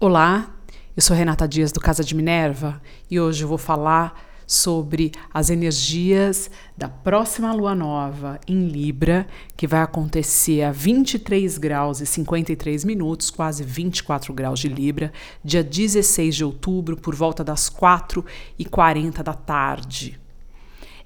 [0.00, 0.52] Olá,
[0.96, 5.50] eu sou Renata Dias do Casa de Minerva e hoje eu vou falar sobre as
[5.50, 9.24] energias da próxima lua nova em Libra,
[9.56, 15.12] que vai acontecer a 23 graus e 53 minutos, quase 24 graus de Libra,
[15.44, 18.24] dia 16 de outubro, por volta das 4
[18.58, 20.20] e 40 da tarde.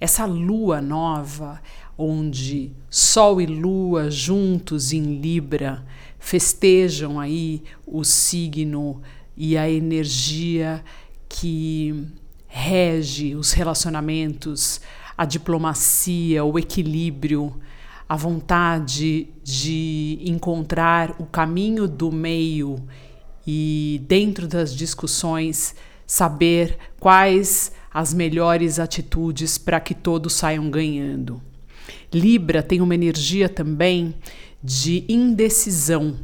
[0.00, 1.60] Essa lua nova,
[1.96, 5.84] onde Sol e Lua juntos em Libra
[6.18, 9.00] festejam aí o signo
[9.36, 10.82] e a energia
[11.28, 12.06] que
[12.46, 14.80] rege os relacionamentos,
[15.16, 17.54] a diplomacia, o equilíbrio,
[18.08, 22.82] a vontade de encontrar o caminho do meio
[23.46, 25.74] e, dentro das discussões,
[26.06, 31.40] saber quais as melhores atitudes para que todos saiam ganhando.
[32.12, 34.14] Libra tem uma energia também
[34.62, 36.18] de indecisão.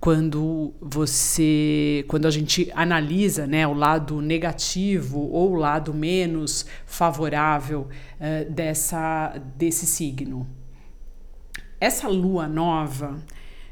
[0.00, 7.86] Quando você quando a gente analisa né, o lado negativo ou o lado menos favorável
[8.18, 10.48] uh, dessa desse signo.
[11.78, 13.18] Essa lua nova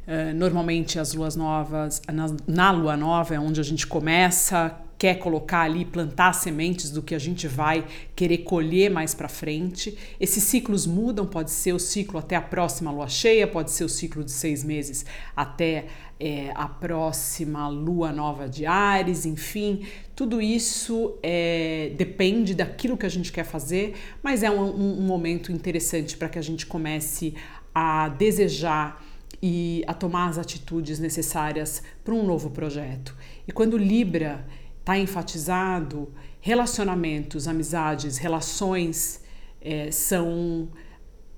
[0.07, 5.21] uh, normalmente as luas novas na, na lua nova é onde a gente começa quer
[5.21, 9.97] colocar ali, plantar sementes do que a gente vai querer colher mais para frente.
[10.19, 13.89] Esses ciclos mudam, pode ser o ciclo até a próxima lua cheia, pode ser o
[13.89, 15.87] ciclo de seis meses até
[16.19, 23.09] é, a próxima lua nova de Ares, enfim, tudo isso é, depende daquilo que a
[23.09, 27.35] gente quer fazer, mas é um, um, um momento interessante para que a gente comece
[27.73, 29.05] a desejar
[29.41, 33.15] e a tomar as atitudes necessárias para um novo projeto.
[33.47, 34.45] E quando Libra
[34.89, 39.23] está enfatizado, relacionamentos, amizades, relações
[39.61, 40.71] é, são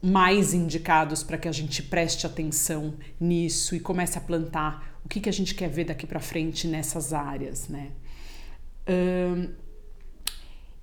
[0.00, 5.18] mais indicados para que a gente preste atenção nisso e comece a plantar o que,
[5.18, 7.90] que a gente quer ver daqui para frente nessas áreas, né?
[8.88, 9.48] Um,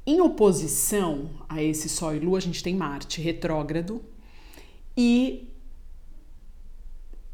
[0.05, 4.03] em oposição a esse Sol e Lua, a gente tem Marte retrógrado
[4.95, 5.47] e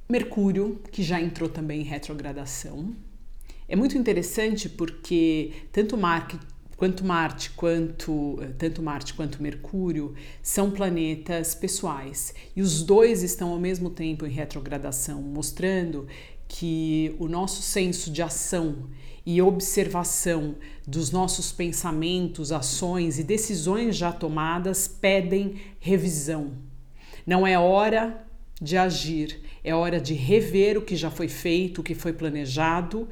[0.07, 2.95] Mercúrio, que já entrou também em retrogradação.
[3.67, 6.37] É muito interessante porque tanto Marte
[6.75, 13.59] quanto Marte quanto tanto Marte quanto Mercúrio são planetas pessoais e os dois estão ao
[13.59, 16.07] mesmo tempo em retrogradação, mostrando
[16.47, 18.89] que o nosso senso de ação
[19.25, 26.51] e observação dos nossos pensamentos, ações e decisões já tomadas pedem revisão.
[27.25, 28.25] Não é hora
[28.61, 33.07] de agir, é hora de rever o que já foi feito, o que foi planejado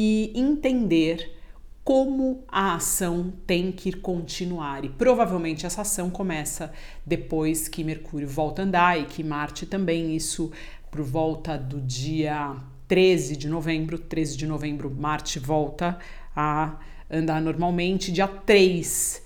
[0.00, 1.36] e entender
[1.82, 4.84] como a ação tem que continuar.
[4.84, 6.72] E provavelmente essa ação começa
[7.04, 10.52] depois que Mercúrio volta a andar e que Marte também, isso
[10.88, 13.98] por volta do dia 13 de novembro.
[13.98, 15.98] 13 de novembro, Marte volta
[16.36, 16.78] a
[17.10, 18.12] andar normalmente.
[18.12, 19.20] Dia 3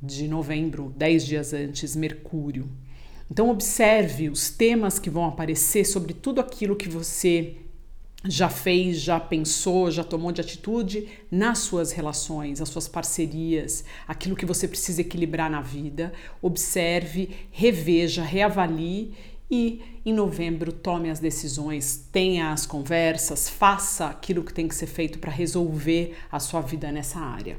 [0.00, 2.68] de novembro, 10 dias antes, Mercúrio.
[3.28, 7.56] Então, observe os temas que vão aparecer sobre tudo aquilo que você
[8.24, 14.36] já fez, já pensou, já tomou de atitude nas suas relações, as suas parcerias, aquilo
[14.36, 16.12] que você precisa equilibrar na vida.
[16.40, 19.14] Observe, reveja, reavalie
[19.50, 24.86] e em novembro tome as decisões, tenha as conversas, faça aquilo que tem que ser
[24.86, 27.58] feito para resolver a sua vida nessa área.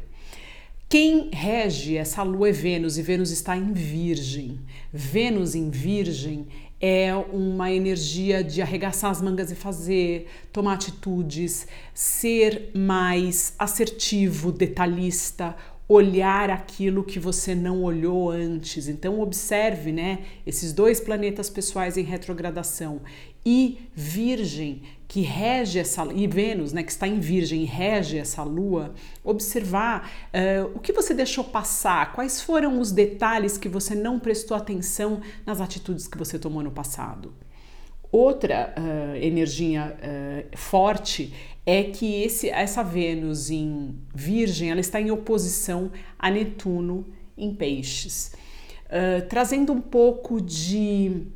[0.89, 4.62] Quem rege essa lua é Vênus e Vênus está em Virgem.
[4.91, 6.47] Vênus em Virgem
[6.79, 15.55] é uma energia de arregaçar as mangas e fazer, tomar atitudes, ser mais assertivo, detalhista,
[15.88, 18.88] olhar aquilo que você não olhou antes.
[18.88, 23.01] Então observe, né, esses dois planetas pessoais em retrogradação
[23.45, 28.94] e Virgem que rege essa e Vênus, né, que está em Virgem rege essa lua,
[29.23, 34.57] observar uh, o que você deixou passar, quais foram os detalhes que você não prestou
[34.57, 37.34] atenção nas atitudes que você tomou no passado.
[38.12, 41.34] Outra uh, energia uh, forte
[41.66, 45.89] é que esse, essa Vênus em Virgem ela está em oposição
[46.19, 47.06] a Netuno
[47.38, 48.31] em Peixes,
[49.30, 51.27] trazendo um pouco de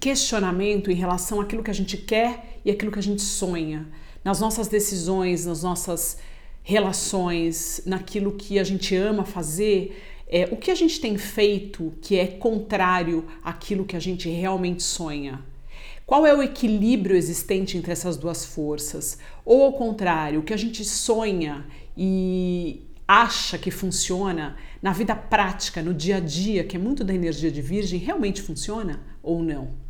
[0.00, 3.86] questionamento em relação àquilo que a gente quer e aquilo que a gente sonha,
[4.24, 6.18] nas nossas decisões, nas nossas
[6.62, 12.16] relações, naquilo que a gente ama fazer, é, o que a gente tem feito que
[12.16, 15.44] é contrário àquilo que a gente realmente sonha.
[16.06, 19.18] Qual é o equilíbrio existente entre essas duas forças?
[19.44, 21.66] Ou ao contrário, o que a gente sonha
[21.96, 27.14] e acha que funciona na vida prática, no dia a dia, que é muito da
[27.14, 29.89] energia de Virgem, realmente funciona ou não?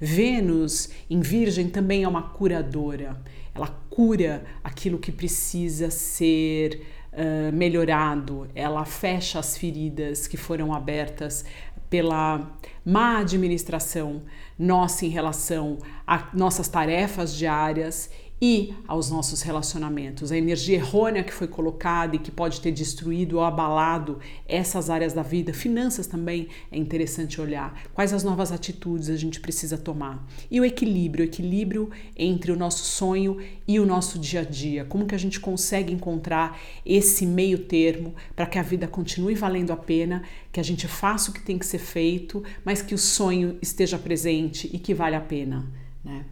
[0.00, 3.20] Vênus em Virgem também é uma curadora.
[3.54, 6.82] Ela cura aquilo que precisa ser
[7.12, 11.44] uh, melhorado, ela fecha as feridas que foram abertas
[11.88, 14.22] pela má administração
[14.58, 18.10] nossa em relação a nossas tarefas diárias
[18.40, 20.30] e aos nossos relacionamentos.
[20.30, 25.12] A energia errônea que foi colocada e que pode ter destruído ou abalado essas áreas
[25.12, 27.82] da vida, finanças também é interessante olhar.
[27.94, 30.26] Quais as novas atitudes a gente precisa tomar?
[30.50, 34.84] E o equilíbrio, o equilíbrio entre o nosso sonho e o nosso dia a dia.
[34.84, 39.72] Como que a gente consegue encontrar esse meio termo para que a vida continue valendo
[39.72, 40.22] a pena,
[40.52, 43.98] que a gente faça o que tem que ser feito, mas que o sonho esteja
[43.98, 45.66] presente e que vale a pena,
[46.04, 46.24] né?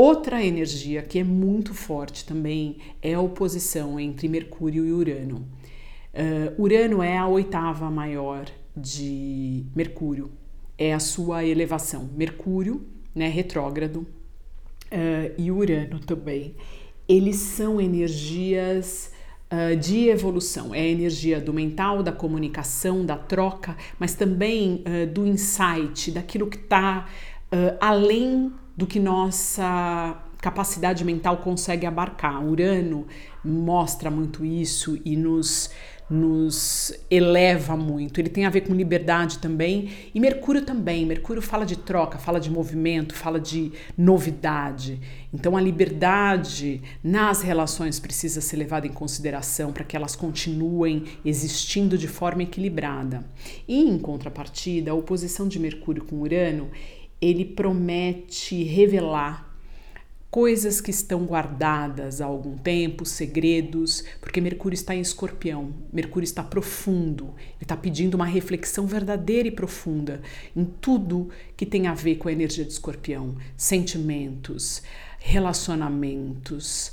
[0.00, 5.44] Outra energia que é muito forte também é a oposição entre Mercúrio e Urano.
[6.14, 8.46] Uh, Urano é a oitava maior
[8.76, 10.30] de Mercúrio,
[10.78, 12.08] é a sua elevação.
[12.16, 16.54] Mercúrio, né, retrógrado, uh, e Urano também.
[17.08, 19.12] Eles são energias
[19.50, 20.72] uh, de evolução.
[20.72, 26.56] É a energia do mental, da comunicação, da troca, mas também do insight, daquilo que
[26.56, 27.08] está
[27.80, 32.44] além do que nossa capacidade mental consegue abarcar.
[32.44, 33.08] Urano
[33.44, 35.68] mostra muito isso e nos
[36.10, 38.18] nos eleva muito.
[38.18, 41.04] Ele tem a ver com liberdade também e Mercúrio também.
[41.04, 44.98] Mercúrio fala de troca, fala de movimento, fala de novidade.
[45.34, 51.98] Então a liberdade nas relações precisa ser levada em consideração para que elas continuem existindo
[51.98, 53.22] de forma equilibrada.
[53.66, 56.70] E em contrapartida, a oposição de Mercúrio com Urano
[57.20, 59.48] ele promete revelar
[60.30, 66.42] coisas que estão guardadas há algum tempo, segredos, porque Mercúrio está em escorpião, Mercúrio está
[66.42, 70.20] profundo, ele está pedindo uma reflexão verdadeira e profunda
[70.54, 74.82] em tudo que tem a ver com a energia de escorpião, sentimentos,
[75.18, 76.92] relacionamentos,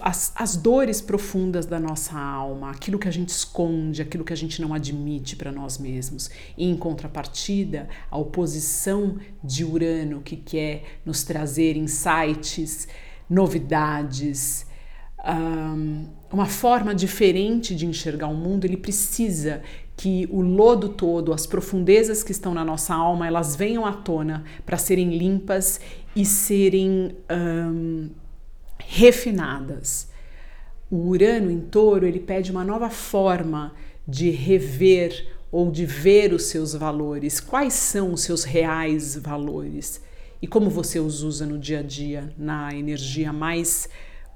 [0.00, 4.36] as, as dores profundas da nossa alma, aquilo que a gente esconde, aquilo que a
[4.36, 6.30] gente não admite para nós mesmos.
[6.56, 12.86] E em contrapartida, a oposição de Urano, que quer nos trazer insights,
[13.28, 14.66] novidades,
[15.26, 19.62] um, uma forma diferente de enxergar o mundo, ele precisa
[19.96, 24.44] que o lodo todo, as profundezas que estão na nossa alma, elas venham à tona
[24.64, 25.80] para serem limpas
[26.14, 27.16] e serem.
[27.30, 28.10] Um,
[28.78, 30.08] refinadas.
[30.90, 33.74] O Urano em Touro, ele pede uma nova forma
[34.06, 37.40] de rever ou de ver os seus valores.
[37.40, 40.00] Quais são os seus reais valores?
[40.40, 43.88] E como você os usa no dia a dia, na energia mais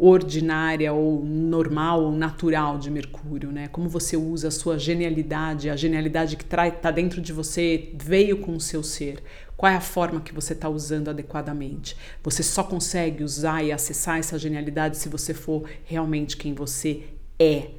[0.02, 3.68] ordinária ou normal ou natural de Mercúrio, né?
[3.68, 8.56] Como você usa a sua genialidade, a genialidade que está dentro de você, veio com
[8.56, 9.22] o seu ser.
[9.58, 11.94] Qual é a forma que você está usando adequadamente?
[12.22, 17.02] Você só consegue usar e acessar essa genialidade se você for realmente quem você
[17.38, 17.72] é,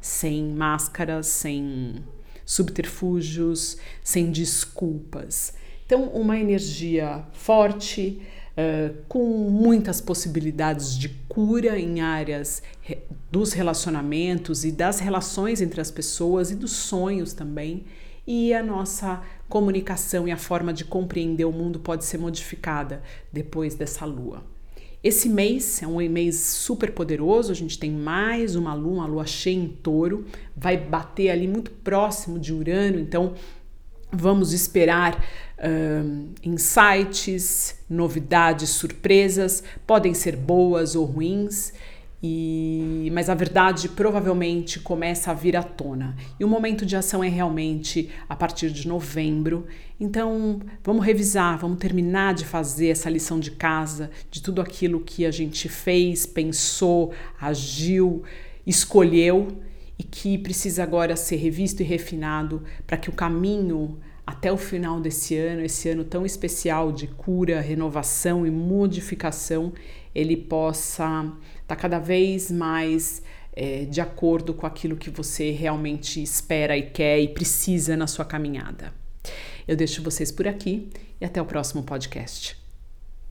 [0.00, 2.02] sem máscaras, sem
[2.44, 5.54] subterfúgios, sem desculpas.
[5.86, 8.20] Então, uma energia forte,
[8.52, 12.62] uh, com muitas possibilidades de cura em áreas
[13.30, 17.84] dos relacionamentos e das relações entre as pessoas e dos sonhos também.
[18.26, 23.02] E a nossa comunicação e a forma de compreender o mundo pode ser modificada
[23.32, 24.44] depois dessa lua.
[25.02, 29.26] Esse mês é um mês super poderoso, a gente tem mais uma lua, uma lua
[29.26, 30.24] cheia em touro,
[30.56, 33.34] vai bater ali muito próximo de Urano, então
[34.12, 35.18] Vamos esperar
[36.42, 41.72] insights, novidades, surpresas, podem ser boas ou ruins,
[42.24, 46.16] e, mas a verdade provavelmente começa a vir à tona.
[46.38, 49.66] E o momento de ação é realmente a partir de novembro.
[49.98, 55.26] Então vamos revisar, vamos terminar de fazer essa lição de casa, de tudo aquilo que
[55.26, 58.22] a gente fez, pensou, agiu,
[58.64, 59.48] escolheu
[60.02, 65.00] e que precisa agora ser revisto e refinado para que o caminho até o final
[65.00, 69.72] desse ano, esse ano tão especial de cura, renovação e modificação,
[70.12, 71.36] ele possa estar
[71.68, 77.20] tá cada vez mais é, de acordo com aquilo que você realmente espera e quer
[77.20, 78.92] e precisa na sua caminhada.
[79.68, 80.90] Eu deixo vocês por aqui
[81.20, 82.61] e até o próximo podcast.